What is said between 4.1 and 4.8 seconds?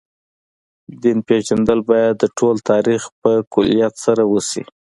وشي.